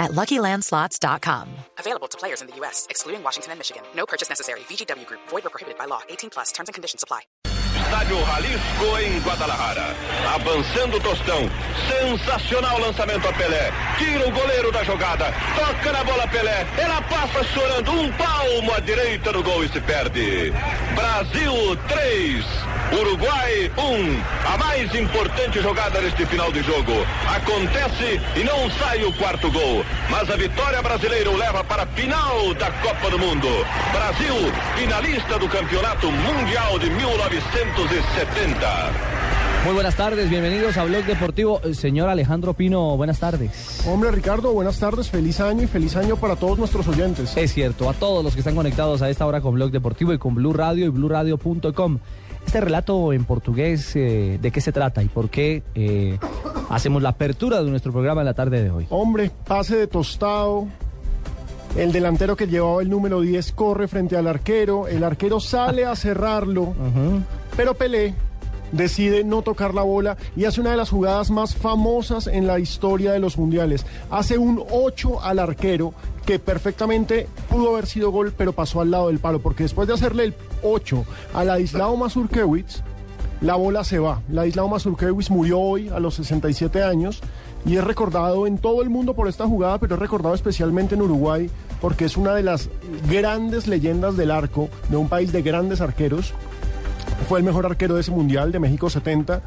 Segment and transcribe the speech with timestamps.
[0.00, 1.46] at LuckyLandSlots.com.
[1.78, 3.82] Available to players in the U.S., excluding Washington and Michigan.
[3.94, 4.60] No purchase necessary.
[4.60, 5.20] VGW Group.
[5.28, 6.00] Void or prohibited by law.
[6.08, 6.50] 18 plus.
[6.50, 7.20] Terms and conditions apply.
[7.76, 9.96] Estádio Jalisco em Guadalajara.
[10.34, 11.40] Avançando o Tostão.
[11.88, 13.72] Sensacional lançamento a Pelé.
[13.98, 15.26] Tira o goleiro da jogada.
[15.56, 16.66] Toca na bola Pelé.
[16.78, 17.90] Ela passa chorando.
[17.90, 20.52] Um palmo à direita do gol e se perde.
[20.94, 22.44] Brasil 3.
[22.92, 24.22] Uruguai 1.
[24.52, 26.92] A mais importante jogada neste final de jogo.
[27.28, 29.84] Acontece e não sai o quarto gol.
[30.10, 33.46] Mas a vitória brasileira o leva para a final da Copa do Mundo.
[33.92, 34.34] Brasil,
[34.76, 39.20] finalista do Campeonato Mundial de 1970.
[39.64, 41.60] Muy buenas tardes, bienvenidos a Blog Deportivo.
[41.62, 43.84] Eh, Señor Alejandro Pino, buenas tardes.
[43.86, 47.36] Hombre Ricardo, buenas tardes, feliz año y feliz año para todos nuestros oyentes.
[47.36, 50.18] Es cierto, a todos los que están conectados a esta hora con Blog Deportivo y
[50.18, 51.98] con Blue Radio y BlueRadio.com.
[52.50, 56.18] Este relato en portugués, eh, ¿de qué se trata y por qué eh,
[56.68, 58.88] hacemos la apertura de nuestro programa en la tarde de hoy?
[58.90, 60.66] Hombre, pase de tostado.
[61.76, 65.94] El delantero que llevaba el número 10 corre frente al arquero, el arquero sale a
[65.94, 66.74] cerrarlo,
[67.56, 68.14] pero Pelé
[68.72, 72.58] decide no tocar la bola y hace una de las jugadas más famosas en la
[72.58, 73.86] historia de los mundiales.
[74.10, 75.94] Hace un 8 al arquero
[76.30, 79.94] que perfectamente pudo haber sido gol, pero pasó al lado del palo, porque después de
[79.94, 81.04] hacerle el 8
[81.34, 82.82] a Ladislao Mazurkiewicz,
[83.40, 84.22] la bola se va.
[84.30, 87.20] Ladislao Mazurkiewicz murió hoy a los 67 años
[87.66, 91.02] y es recordado en todo el mundo por esta jugada, pero es recordado especialmente en
[91.02, 91.50] Uruguay
[91.80, 92.70] porque es una de las
[93.08, 96.32] grandes leyendas del arco de un país de grandes arqueros.
[97.28, 99.42] Fue el mejor arquero de ese mundial de México 70.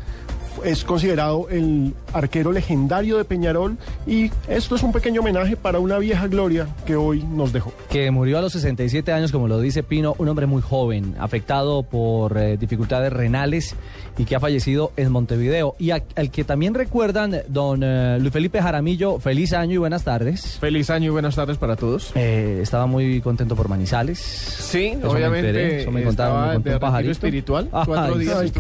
[0.64, 5.98] Es considerado el arquero legendario de Peñarol y esto es un pequeño homenaje para una
[6.00, 7.74] vieja gloria que hoy nos dejó.
[7.90, 11.84] Que murió a los 67 años, como lo dice Pino, un hombre muy joven, afectado
[11.84, 13.76] por eh, dificultades renales
[14.18, 15.76] y que ha fallecido en Montevideo.
[15.80, 20.04] Y a- al que también recuerdan, don eh, Luis Felipe Jaramillo, feliz año y buenas
[20.04, 20.58] tardes.
[20.60, 22.12] Feliz año y buenas tardes para todos.
[22.16, 24.20] Eh, estaba muy contento por Manizales.
[24.20, 27.12] Sí, Eso me obviamente enteré, eso me contaron, estaba me contó de un pajarito.
[27.12, 27.70] espiritual.
[27.72, 28.52] Ay, cuatro días ay.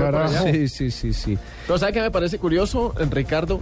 [0.53, 1.38] Sí, sí, sí, sí.
[1.67, 3.59] Pero ¿sabe qué me parece curioso, Ricardo?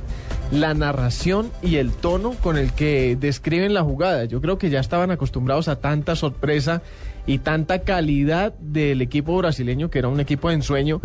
[0.52, 4.26] La narración y el tono con el que describen la jugada.
[4.26, 6.84] Yo creo que ya estaban acostumbrados a tanta sorpresa
[7.26, 11.02] y tanta calidad del equipo brasileño, que era un equipo de ensueño,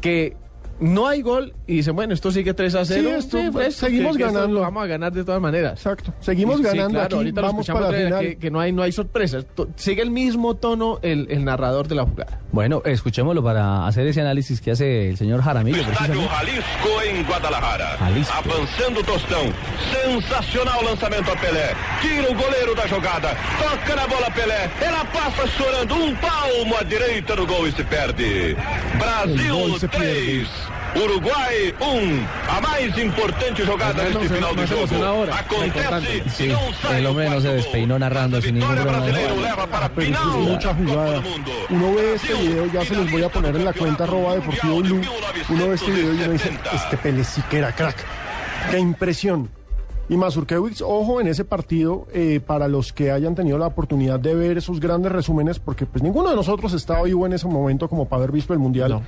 [0.00, 0.36] que
[0.80, 3.02] no hay gol y dicen, bueno, esto sigue 3 a 0.
[3.02, 4.54] Sí, esto, pues, fresco, seguimos que- que esto ganando.
[4.56, 5.72] lo vamos a ganar de todas maneras.
[5.74, 6.12] Exacto.
[6.20, 8.20] Seguimos Sí, sí, ganando claro, aquí, ahorita vamos para la final.
[8.20, 9.46] que, que no hay no hay sorpresas.
[9.76, 12.40] Sigue el mismo tono el, el narrador de la jugada.
[12.52, 15.80] Bueno, escuchémoslo para hacer ese análisis que hace el señor Jaramillo.
[15.82, 16.26] Estádio.
[16.28, 17.96] Jalisco em Guadalajara.
[17.98, 18.32] Jalisco.
[18.36, 19.52] Avançando o Tostão.
[19.92, 21.74] Sensacional lançamento a Pelé.
[22.00, 23.30] Tira o goleiro da jogada.
[23.62, 24.70] Toca na bola Pelé.
[24.80, 25.94] Ela passa chorando.
[25.94, 28.56] Um palmo à direita do gol e se perde.
[28.98, 30.48] Brasil gol se 3.
[30.96, 32.26] Uruguai 1.
[32.48, 35.32] A mais importante jogada Más neste final de emocionado jogo.
[35.32, 36.22] Acontece Importante.
[36.26, 39.12] e Sí, não sai el hombre no se despeinó narrando sin ningún vitória problema.
[39.12, 41.20] brasileira o leva para final es mucha jugada.
[41.20, 41.52] do.
[41.70, 44.76] Uno ve este video, ya se los voy a poner en la cuenta arroba deportivo.
[44.76, 47.96] Uno ve este video y uno dice, este Pelé sí que era crack.
[48.70, 49.50] Qué impresión.
[50.08, 54.34] Y Mazurkiewicz, ojo en ese partido, eh, para los que hayan tenido la oportunidad de
[54.36, 58.06] ver esos grandes resúmenes, porque pues ninguno de nosotros estaba vivo en ese momento como
[58.06, 58.90] para haber visto el Mundial.
[58.92, 59.02] No.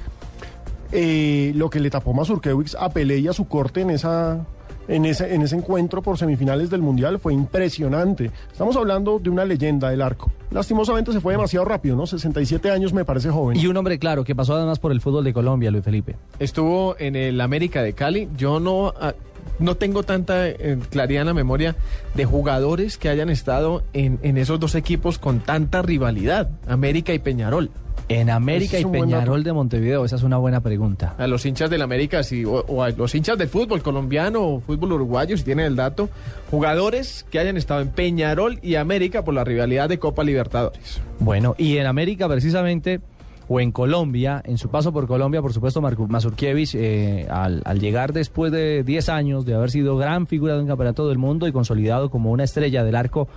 [0.93, 4.47] Eh, lo que le tapó Mazurkiewicz a Pelé y a su corte en esa
[4.89, 8.31] en ese, en ese encuentro por semifinales del Mundial fue impresionante.
[8.51, 10.33] Estamos hablando de una leyenda del arco.
[10.51, 12.07] Lastimosamente se fue demasiado rápido, ¿no?
[12.07, 13.59] 67 años me parece joven.
[13.59, 16.17] Y un hombre claro que pasó además por el fútbol de Colombia, Luis Felipe.
[16.39, 18.29] Estuvo en el América de Cali.
[18.37, 19.13] Yo no, ah,
[19.59, 21.77] no tengo tanta eh, claridad en la memoria
[22.15, 27.19] de jugadores que hayan estado en, en esos dos equipos con tanta rivalidad, América y
[27.19, 27.71] Peñarol.
[28.09, 31.15] En América y Peñarol de Montevideo, esa es una buena pregunta.
[31.19, 34.61] A los hinchas del América sí, o, o a los hinchas del fútbol colombiano o
[34.61, 36.09] fútbol uruguayo, si tienen el dato,
[36.51, 41.01] jugadores que hayan estado en Peñarol y América por la rivalidad de Copa Libertadores.
[41.21, 43.01] Bueno, y en América precisamente,
[43.49, 48.13] o en Colombia, en su paso por Colombia, por supuesto, Mazurkiewicz, eh, al, al llegar
[48.13, 51.53] después de 10 años de haber sido gran figura de un campeonato del mundo y
[51.53, 53.29] consolidado como una estrella del arco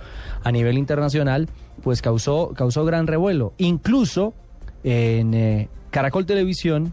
[0.44, 1.48] a nivel internacional,
[1.82, 3.54] pues causó, causó gran revuelo.
[3.56, 4.34] Incluso
[4.84, 6.92] en eh, Caracol Televisión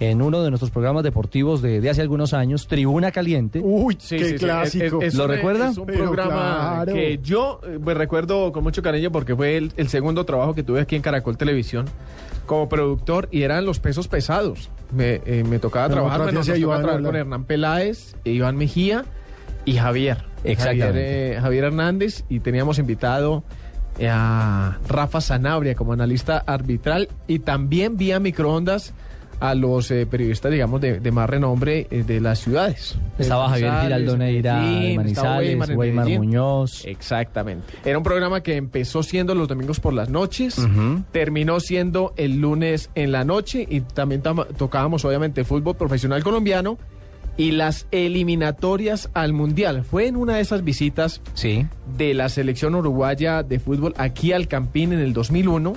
[0.00, 3.60] en uno de nuestros programas deportivos de, de hace algunos años, Tribuna Caliente.
[3.62, 5.02] Uy, Sí, qué sí, clásico.
[5.02, 5.68] Es- es- es ¿Lo un- recuerda?
[5.70, 6.94] Es un Pero programa claro.
[6.94, 10.62] que yo eh, pues, recuerdo con mucho cariño porque fue el, el segundo trabajo que
[10.62, 11.84] tuve aquí en Caracol Televisión
[12.46, 14.70] como productor y eran los pesos pesados.
[14.90, 17.16] Me, eh, me tocaba Pero trabajar, bueno, nos tocaba trabajar con.
[17.16, 19.04] Hernán Peláez, Iván Mejía
[19.66, 20.24] y Javier.
[20.44, 20.86] Exactamente.
[20.86, 23.44] Javier, eh, Javier Hernández y teníamos invitado
[24.08, 28.92] a Rafa Sanabria como analista arbitral y también vía microondas
[29.40, 32.98] a los eh, periodistas, digamos, de, de más renombre eh, de las ciudades.
[33.18, 36.06] Estaba De Javier Giraldo Neira de Manizales, Weimar.
[36.08, 36.84] Muñoz.
[36.84, 37.72] Exactamente.
[37.82, 40.56] Era un programa que empezó siendo los domingos por las noches,
[41.10, 46.76] terminó siendo el lunes en la noche y también tam- tocábamos obviamente fútbol profesional colombiano
[47.40, 49.82] y las eliminatorias al mundial.
[49.82, 51.66] Fue en una de esas visitas Sí.
[51.96, 55.72] de la selección uruguaya de fútbol aquí al Campín en el 2001,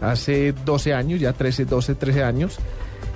[0.00, 2.58] hace 12 años, ya 13, 12, 13 años,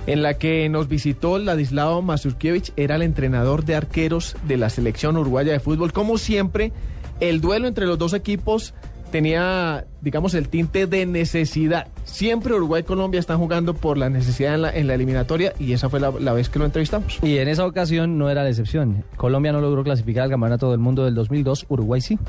[0.07, 5.15] en la que nos visitó Ladislao Mazurkiewicz, era el entrenador de arqueros de la selección
[5.15, 5.93] uruguaya de fútbol.
[5.93, 6.73] Como siempre,
[7.21, 8.73] el duelo entre los dos equipos
[9.19, 11.87] tenía, digamos, el tinte de necesidad.
[12.03, 15.71] Siempre Uruguay y Colombia están jugando por la necesidad en la, en la eliminatoria y
[15.71, 17.19] esa fue la, la vez que lo entrevistamos.
[17.23, 19.05] Y en esa ocasión no era la excepción.
[19.15, 22.19] Colombia no logró clasificar al Campeonato del Mundo del 2002, Uruguay sí.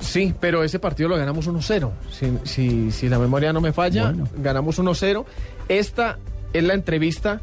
[0.00, 1.90] Sí, pero ese partido lo ganamos 1-0.
[2.10, 4.28] Si, si, si la memoria no me falla, Bueno.
[4.36, 5.24] ganamos 1-0.
[5.70, 6.18] Esta
[6.52, 7.40] es la entrevista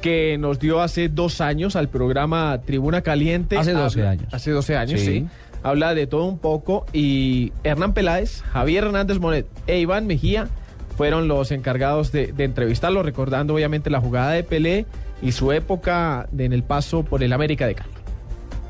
[0.00, 3.56] que nos dio hace dos años al programa Tribuna Caliente.
[3.56, 4.28] Hace 12 Habla- años.
[4.32, 5.06] Hace 12 años, sí.
[5.06, 5.26] Sí.
[5.64, 10.48] Habla de todo un poco y Hernán Peláez, Javier Hernández Monet e Iván Mejía
[10.98, 14.84] fueron los encargados de, de entrevistarlo, recordando obviamente la jugada de Pelé
[15.22, 17.90] y su época de- en el paso por el América de Cali.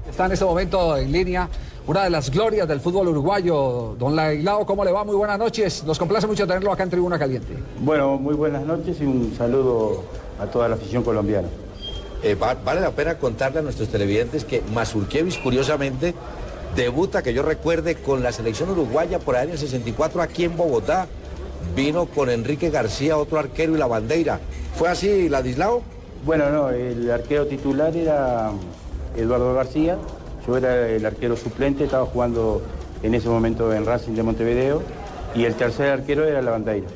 [0.08, 1.49] Está en este momento en línea
[1.88, 3.97] una de las glorias del fútbol uruguayo.
[3.99, 5.02] Don Laislao, ¿cómo le va?
[5.05, 5.82] Muy buenas noches.
[5.85, 7.55] Nos complace mucho tenerlo acá en Tribuna Caliente.
[7.81, 10.05] Bueno, muy buenas noches y un saludo
[10.40, 11.49] a toda la afición colombiana.
[12.23, 16.14] Eh, va- vale la pena contarle a nuestros televidentes que Mazurkiewicz, curiosamente,
[16.75, 20.56] debuta, que yo recuerde, con la selección uruguaya por ahí en el 64 aquí en
[20.56, 21.06] Bogotá.
[21.75, 24.41] Vino con Enrique García, otro arquero y la bandera.
[24.76, 25.82] ¿Fue así, Ladislao?
[26.25, 28.50] Bueno, no, el arquero titular era
[29.17, 29.99] Eduardo García,
[30.47, 32.62] yo era el arquero suplente, estaba jugando
[33.03, 34.82] en ese momento en Racing de Montevideo
[35.35, 36.87] y el tercer arquero era la bandera.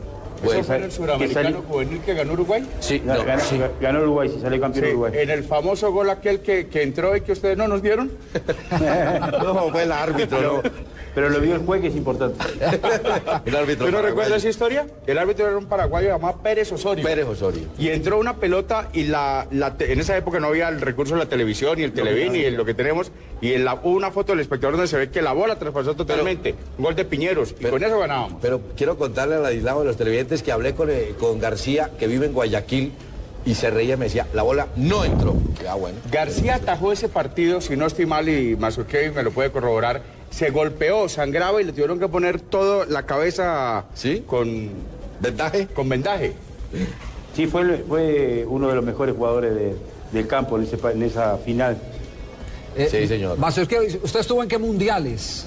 [0.42, 2.66] Bueno, fue el suramericano juvenil que ganó Uruguay?
[2.80, 3.60] Sí, ganó, no, sí.
[3.80, 5.12] ganó Uruguay, sí, salió campeón Sí, Uruguay.
[5.16, 8.10] en el famoso gol aquel que, que entró y que ustedes no nos dieron.
[9.42, 10.62] No, fue el árbitro.
[11.18, 12.38] Pero lo vio el juez que es importante.
[13.44, 13.86] El árbitro.
[13.86, 14.02] ¿Tú no paraguayo.
[14.02, 14.86] recuerdas esa historia?
[15.04, 17.04] El árbitro era un paraguayo llamado Pérez Osorio.
[17.04, 17.64] Pérez Osorio.
[17.76, 21.14] Y entró una pelota y la, la te- en esa época no había el recurso
[21.14, 23.10] de la televisión y el televín y lo que tenemos.
[23.40, 25.96] Y en la, hubo una foto del espectador donde se ve que la bola traspasó
[25.96, 26.54] totalmente.
[26.78, 27.50] Un gol de Piñeros.
[27.50, 28.34] Y Pero- con eso ganábamos.
[28.40, 32.06] Pero quiero contarle a Ladislao, a los televidentes, que hablé con, eh, con García, que
[32.06, 32.92] vive en Guayaquil,
[33.44, 35.34] y se reía y me decía, la bola no entró.
[35.68, 35.98] Ah, bueno.
[36.12, 40.02] García atajó ese partido, si no estoy mal y Mazurkiewicz me lo puede corroborar.
[40.30, 44.22] Se golpeó, sangraba y le tuvieron que poner toda la cabeza ¿Sí?
[44.26, 44.68] con,
[45.20, 45.66] ¿Ventaje?
[45.68, 46.34] con vendaje.
[47.34, 49.76] Sí, fue, fue uno de los mejores jugadores de-
[50.12, 51.76] del campo en, ese pa- en esa final.
[52.76, 53.38] Eh, Sí, señor.
[53.40, 55.46] ¿usted estuvo en qué mundiales?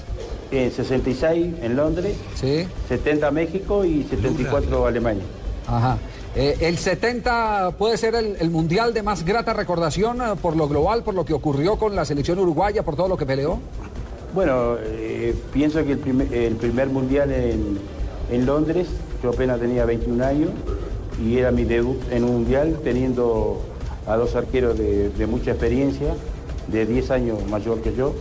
[0.50, 2.66] En 66 en Londres, Sí.
[2.88, 5.24] 70 México y 74 Alemania.
[5.66, 5.96] Ajá.
[6.34, 10.66] Eh, el 70 puede ser el, el mundial de más grata recordación eh, por lo
[10.68, 13.58] global, por lo que ocurrió con la selección uruguaya, por todo lo que peleó.
[14.34, 17.78] Bueno, eh, pienso que el primer, el primer mundial en,
[18.30, 18.86] en Londres,
[19.22, 20.50] yo apenas tenía 21 años
[21.22, 23.60] y era mi debut en un mundial teniendo
[24.06, 26.14] a dos arqueros de, de mucha experiencia,
[26.68, 28.14] de 10 años mayor que yo.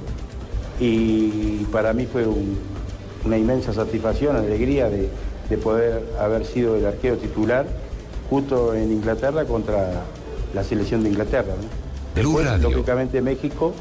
[0.79, 2.57] Y para mí fue un-
[3.25, 5.07] una inmensa satisfacción, alegría de,
[5.49, 7.67] de poder haber sido el arquero titular
[8.29, 10.01] justo en Inglaterra contra
[10.53, 11.53] la selección de Inglaterra.
[11.55, 11.67] ¿no?
[12.15, 13.73] Después, lógicamente, México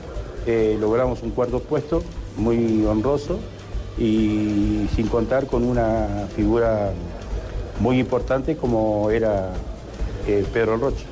[0.46, 2.02] eh, logramos un cuarto puesto
[2.36, 3.38] muy honroso
[3.98, 6.92] y sin contar con una figura
[7.80, 9.50] muy importante como era
[10.26, 11.04] eh, Pedro Rocha.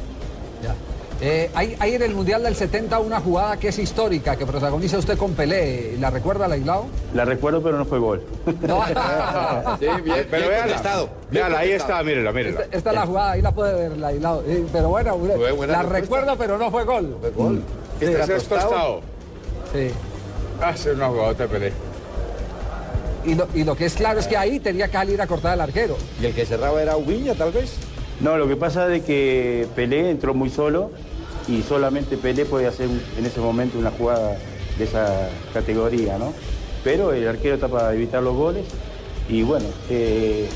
[1.20, 4.98] Eh, hay, hay en el mundial del 70 una jugada que es histórica, que protagoniza
[4.98, 5.96] usted con Pelé.
[5.98, 6.86] ¿La recuerda, Laislao?
[7.12, 8.22] La recuerdo, pero no fue gol.
[8.62, 8.82] No.
[9.80, 12.60] Sí, bien, Pero bien véala, bien véala, ahí está, mírela, mírela.
[12.62, 14.42] Esta, esta es la jugada, ahí la puede ver, Laislao.
[14.46, 15.82] Eh, pero bueno, la respuesta.
[15.82, 17.16] recuerdo, pero no fue gol.
[17.20, 17.62] Fue gol.
[18.00, 18.60] Este Era es tostado.
[18.68, 19.00] tostado.
[19.72, 19.90] Sí.
[20.74, 21.72] Es una jugadota de Pelé.
[23.24, 25.52] Y lo, y lo que es claro es que ahí tenía que salir a cortar
[25.52, 25.96] al arquero.
[26.20, 27.74] Y el que cerraba era Ubiña, tal vez.
[28.20, 30.90] No, lo que pasa es de que Pelé entró muy solo
[31.46, 34.36] y solamente Pelé podía hacer en ese momento una jugada
[34.76, 36.32] de esa categoría, ¿no?
[36.82, 38.64] Pero el arquero está para evitar los goles
[39.28, 40.48] y bueno, eh,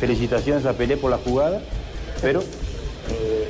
[0.00, 1.60] felicitaciones a Pelé por la jugada,
[2.20, 3.48] pero eh,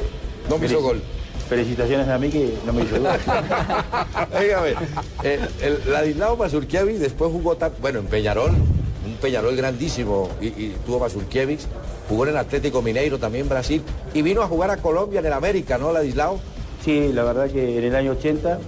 [0.48, 1.00] No me hizo gol.
[1.48, 3.08] Felicitaciones a mí que no me hizo gol.
[4.38, 4.74] Óigame,
[5.22, 10.76] eh, el Ladislao Mazurkiewicz después jugó, tan- bueno, en Peñarol, un Peñarol grandísimo, y, y
[10.86, 11.66] tuvo Mazurkiewicz,
[12.08, 13.82] jugó en el Atlético Mineiro, también Brasil,
[14.14, 16.38] y vino a jugar a Colombia en el América, ¿no, Ladislao?
[16.82, 18.58] Sí, la verdad que en el año 80,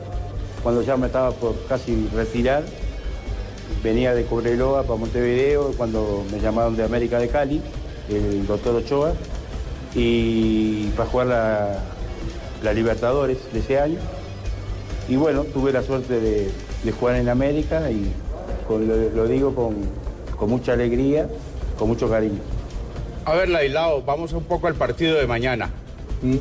[0.63, 2.63] cuando ya me estaba por casi retirar,
[3.83, 7.63] venía de Cobreloa para Montevideo, cuando me llamaron de América de Cali,
[8.11, 9.13] el doctor Ochoa,
[9.95, 11.79] y para jugar la,
[12.63, 13.99] la Libertadores de ese año.
[15.09, 16.51] Y bueno, tuve la suerte de,
[16.83, 18.11] de jugar en América y
[18.67, 19.75] con- lo, lo digo con,
[20.37, 21.29] con mucha alegría,
[21.79, 22.41] con mucho cariño.
[23.25, 25.71] A ver, Ladislao, vamos un poco al partido de mañana.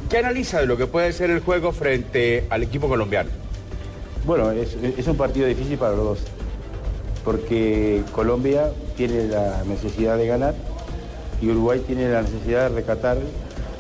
[0.10, 3.30] ¿Qué analiza de lo que puede ser el juego frente al equipo colombiano?
[4.26, 6.20] Bueno, es, es un partido difícil para los dos,
[7.24, 10.56] porque Colombia tiene la necesidad de ganar
[11.42, 13.18] y Uruguay tiene la necesidad de recatar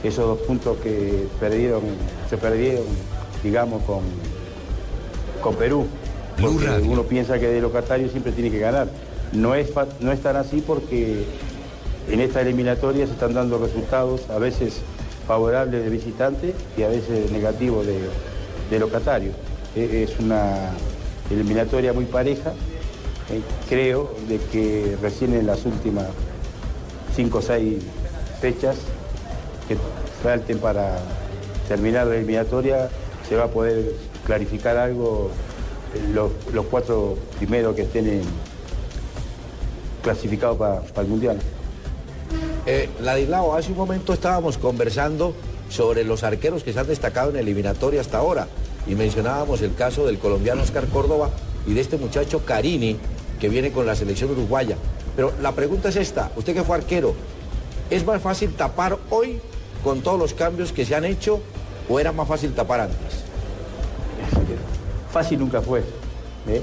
[0.05, 1.81] esos dos puntos que perdieron,
[2.29, 2.85] se perdieron,
[3.43, 4.01] digamos, con,
[5.41, 5.85] con Perú.
[6.39, 8.87] Porque uno piensa que de locatario siempre tiene que ganar.
[9.31, 9.69] No es,
[10.01, 11.23] no es tan así porque
[12.09, 14.81] en esta eliminatoria se están dando resultados a veces
[15.27, 17.99] favorables de visitante y a veces negativos de,
[18.69, 19.31] de locatario.
[19.75, 20.71] E- Es una
[21.31, 22.51] eliminatoria muy pareja.
[23.31, 26.05] Eh, creo de que recién en las últimas
[27.15, 27.77] cinco o seis
[28.39, 28.75] fechas
[29.67, 29.77] que
[30.21, 30.99] falten para
[31.67, 32.89] terminar la eliminatoria
[33.27, 33.93] se va a poder
[34.25, 35.31] clarificar algo
[36.13, 38.21] los, los cuatro primeros que estén
[40.03, 41.37] clasificados para el Mundial.
[42.65, 45.33] Eh, Ladislao, hace un momento estábamos conversando
[45.69, 48.47] sobre los arqueros que se han destacado en eliminatoria hasta ahora
[48.87, 51.29] y mencionábamos el caso del colombiano Oscar Córdoba
[51.67, 52.97] y de este muchacho Carini
[53.39, 54.77] que viene con la selección uruguaya.
[55.15, 57.15] Pero la pregunta es esta, usted que fue arquero,
[57.89, 59.39] ¿es más fácil tapar hoy
[59.83, 61.39] con todos los cambios que se han hecho
[61.89, 63.23] o era más fácil tapar antes?
[65.11, 65.79] Fácil nunca fue.
[66.47, 66.61] ¿eh?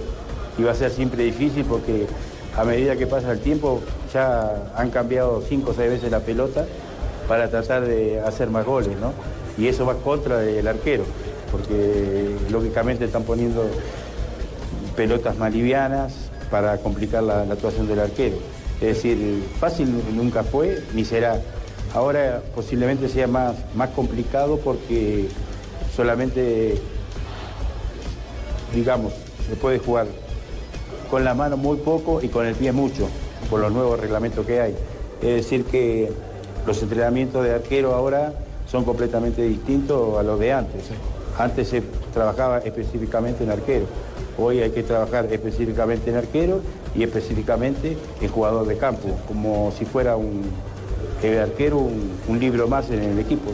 [0.64, 2.06] Va a ser siempre difícil porque
[2.56, 3.80] a medida que pasa el tiempo
[4.12, 6.66] ya han cambiado cinco o seis veces la pelota
[7.26, 9.12] para tratar de hacer más goles, ¿no?
[9.56, 11.04] Y eso va contra del arquero,
[11.50, 13.64] porque lógicamente están poniendo
[14.96, 16.12] pelotas más livianas
[16.50, 18.36] para complicar la actuación del arquero.
[18.82, 21.40] Es decir, fácil nunca fue ni será.
[21.94, 25.28] Ahora posiblemente sea más, más complicado porque
[25.94, 26.80] solamente
[28.74, 29.12] digamos,
[29.48, 30.06] se puede jugar
[31.10, 33.08] con la mano muy poco y con el pie mucho,
[33.50, 34.74] por los nuevos reglamentos que hay.
[35.20, 36.10] Es decir, que
[36.66, 38.32] los entrenamientos de arquero ahora
[38.66, 40.84] son completamente distintos a los de antes.
[41.38, 43.86] Antes se trabajaba específicamente en arquero,
[44.38, 46.60] hoy hay que trabajar específicamente en arquero
[46.94, 50.42] y específicamente en jugador de campo, como si fuera un
[51.22, 53.52] el arquero un, un libro más en el equipo.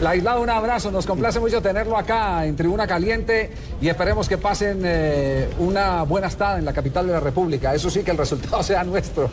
[0.00, 4.80] Laislao, un abrazo, nos complace mucho tenerlo acá en Tribuna Caliente y esperemos que pasen
[4.84, 7.74] eh, una buena estada en la capital de la República.
[7.74, 9.28] Eso sí, que el resultado sea nuestro.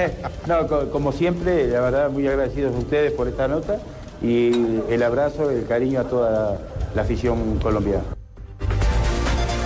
[0.46, 3.78] no, co- como siempre, la verdad, muy agradecidos a ustedes por esta nota
[4.22, 4.52] y
[4.88, 6.56] el abrazo, el cariño a toda la,
[6.94, 8.04] la afición colombiana.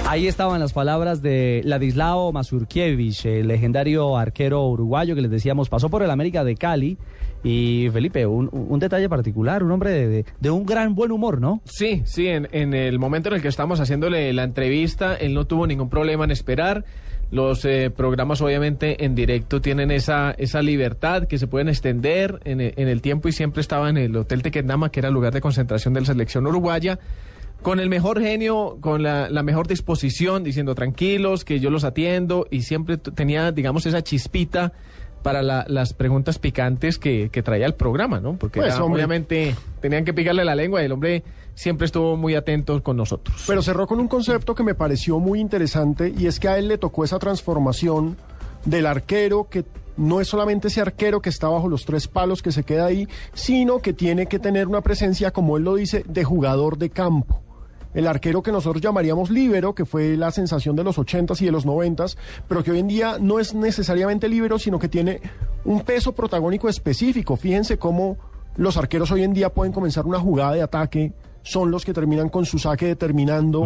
[0.08, 5.88] Ahí estaban las palabras de Ladislao Mazurkiewicz, el legendario arquero uruguayo que les decíamos pasó
[5.90, 6.96] por el América de Cali.
[7.42, 11.60] Y Felipe, un, detalle particular, un hombre de, de- un gran buen humor, ¿no?
[11.64, 15.66] Sí, sí, en, el momento en el que estamos haciéndole la entrevista, él no tuvo
[15.66, 16.84] ningún problema en esperar.
[17.30, 22.60] Los eh, programas obviamente en directo tienen esa, esa libertad que se pueden extender en,
[22.60, 25.40] en el tiempo y siempre estaba en el Hotel Tequendama, que era el lugar de
[25.40, 26.98] concentración de la selección uruguaya,
[27.62, 32.46] con el mejor genio, con la, la mejor disposición, diciendo tranquilos, que yo los atiendo
[32.50, 34.72] y siempre tenía, digamos, esa chispita
[35.22, 38.36] para la- las preguntas picantes que, que traía el programa, ¿no?
[38.36, 41.24] Porque Pues, era, obviamente tenían que picarle la lengua y el hombre
[41.56, 43.42] siempre estuvo muy atento con nosotros.
[43.46, 46.68] Pero cerró con un concepto que me pareció muy interesante y es que a él
[46.68, 48.16] le tocó esa transformación
[48.64, 49.64] del arquero que
[49.96, 53.08] no es solamente ese arquero que está bajo los tres palos que se queda ahí,
[53.32, 57.42] sino que tiene que tener una presencia, como él lo dice, de jugador de campo.
[57.96, 61.50] El arquero que nosotros llamaríamos líbero, que fue la sensación de los 80s y de
[61.50, 65.22] los 90s, pero que hoy en día no es necesariamente líbero, sino que tiene
[65.64, 67.36] un peso protagónico específico.
[67.36, 68.18] Fíjense cómo
[68.56, 72.28] los arqueros hoy en día pueden comenzar una jugada de ataque, son los que terminan
[72.28, 73.62] con su saque determinando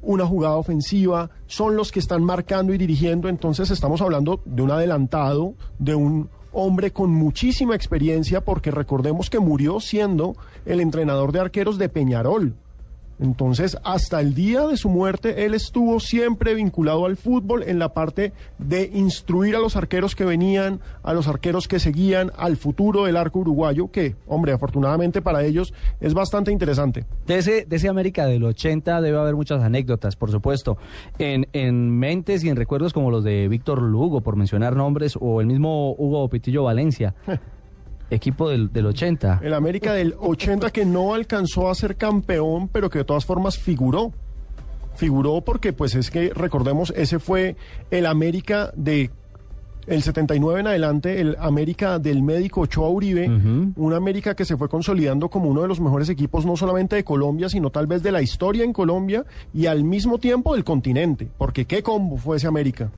[0.00, 4.70] una jugada ofensiva, son los que están marcando y dirigiendo, entonces estamos hablando de un
[4.70, 11.40] adelantado, de un hombre con muchísima experiencia, porque recordemos que murió siendo el entrenador de
[11.40, 12.54] arqueros de Peñarol.
[13.20, 17.94] Entonces, hasta el día de su muerte, él estuvo siempre vinculado al fútbol en la
[17.94, 23.04] parte de instruir a los arqueros que venían, a los arqueros que seguían, al futuro
[23.04, 27.04] del arco uruguayo, que, hombre, afortunadamente para ellos es bastante interesante.
[27.26, 30.76] De ese, de ese América del 80 debe haber muchas anécdotas, por supuesto,
[31.18, 35.40] en, en mentes y en recuerdos como los de Víctor Lugo, por mencionar nombres, o
[35.40, 37.14] el mismo Hugo Pitillo Valencia.
[38.10, 39.40] Equipo del, del 80.
[39.42, 43.58] El América del 80 que no alcanzó a ser campeón, pero que de todas formas
[43.58, 44.12] figuró.
[44.94, 47.56] Figuró porque, pues es que, recordemos, ese fue
[47.90, 49.10] el América de
[49.86, 54.68] el 79 en adelante, el América del médico Ochoa Uribe, un América que se fue
[54.68, 58.12] consolidando como uno de los mejores equipos no solamente de Colombia, sino tal vez de
[58.12, 62.46] la historia en Colombia y al mismo tiempo del continente, porque qué combo fue ese
[62.46, 62.90] América.